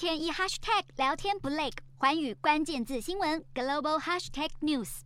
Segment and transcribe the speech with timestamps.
[0.00, 5.00] 天一 hashtag 聊天不累，环宇关键字新闻 global hashtag news。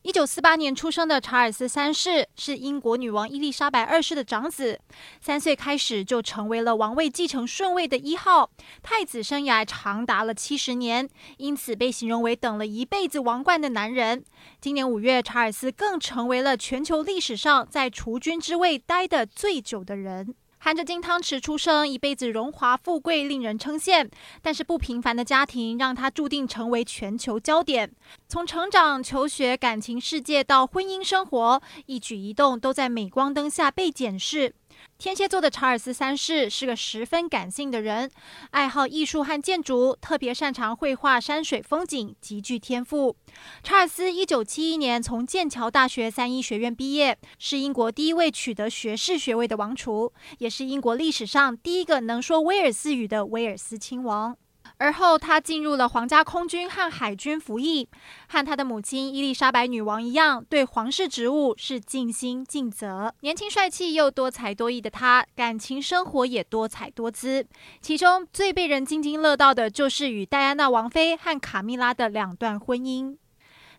[0.00, 4.80] 一九四八年出生的查尔斯三世是英国女王伊丽莎白二世的长子，
[5.20, 8.50] 三岁开始就成为了王位继承顺位的一号，
[8.82, 11.06] 太子生涯长达了七十年，
[11.36, 14.24] 因此被形容为等了一辈子王冠的男人。
[14.58, 20.34] 今年五月，查尔斯更成为了全球历史上在储君之位待得最久的人。
[20.62, 24.06] 含着金汤匙出生，一辈子荣华富贵，令人称羡。
[24.42, 27.90] 但是不平凡的家庭让他注定成为全球焦点。
[28.28, 34.54] 从成长、求学、感情世界到婚姻生活，一举一动都在镁光灯下被检视。
[34.98, 38.10] 天蝎座的查尔斯三世是个十分感性的人，
[38.50, 43.16] 爱好艺术和建筑，特别擅长绘画山水风景，极具天赋。
[43.62, 54.36] 查尔斯一九七一年从剑桥大学三一学院毕业，是英国第一位取得学士学位的王储，也是英国历史上第一个能说威尔斯语的威尔斯亲王。
[54.80, 57.86] 而后，他进入了皇家空军和海军服役，
[58.28, 63.14] 和他的母亲伊丽莎白女王一样，对皇室职务是尽心尽责。
[63.20, 67.46] 年轻帅气又多才多艺的他，感情生活也多彩多姿。
[67.82, 73.18] 其中最被人津津乐道的就是与戴安娜王妃和卡蜜拉的两段婚姻。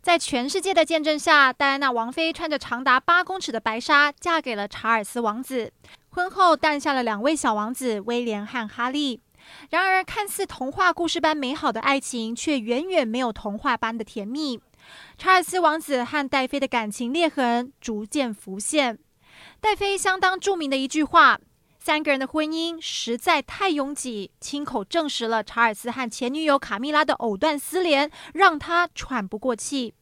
[0.03, 5.73] 在全世界的见证下，戴安娜王妃穿着长达八公尺的白纱，嫁给了查尔斯王子。
[6.09, 9.19] 婚后诞下了两位小王子威廉和哈利。
[9.69, 14.59] 然而，看似童话故事般美好的爱情，却远远没有童话般的甜蜜。
[15.17, 18.97] 查尔斯王子和戴妃的感情裂痕逐渐浮现。
[19.59, 21.39] 戴妃相当著名的一句话
[21.79, 29.93] ：“三个人的婚姻实在太拥挤。”亲口证实了查尔斯和前女友卡蜜拉的藕断丝连，让他喘不过气。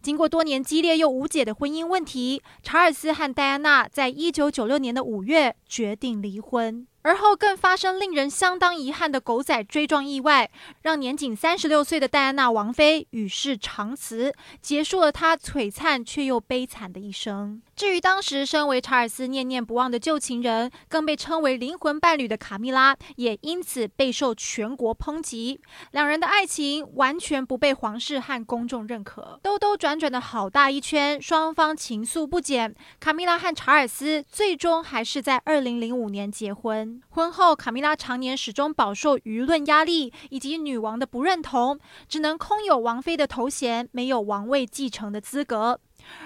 [0.00, 6.86] 经过多年激烈又无解的婚姻问题，查尔斯和戴安娜在一九九六年的五月决定离婚。
[7.02, 10.50] 而后更发生令人相当遗憾的狗仔追撞意外，
[10.82, 17.62] 让年仅三十六岁的戴安娜王妃与世长辞，结束了她璀璨却又悲惨的一生。
[17.76, 25.60] 至于当时身为查尔斯念念不忘的旧情人，更被称为灵魂伴侣的卡蜜拉，也因此备受全国抨击。
[25.92, 32.74] 两人的爱情完全不被皇室和公众认可，兜兜转转的好大一圈，双方情愫不减。
[32.98, 36.97] 卡蜜拉和查尔斯最终还是在二零零五年结婚。
[37.10, 41.78] 婚后，卡蜜拉常年始终饱受舆论压力以及女王的不认同，
[42.08, 45.80] 只能空有王妃的头衔，没有王位继承的资格。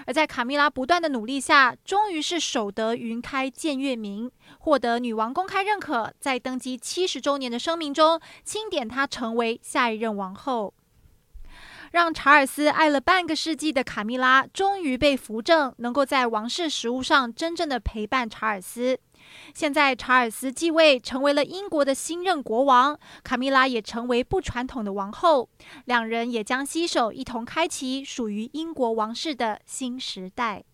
[0.07, 10.75] 而在卡蜜拉不断的努力下，终于是守得云开见月明，获得女王公开认可，在登基七十周年的声明中钦点她成为下一任王后。
[11.91, 18.99] 让查尔斯爱了半个世纪的卡蜜拉，终于被扶正，能够在王室事务上真正的陪伴查尔斯。
[19.55, 25.49] 现在查尔斯继位，成为了英国的新任国王，卡米拉也成为不传统的王后，
[25.85, 30.65] 两人也将携手一同开启属于英国王室的新时代。